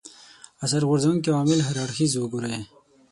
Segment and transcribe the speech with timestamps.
[0.63, 2.59] اثر غورځونکي عوامل هر اړخیزه وګوري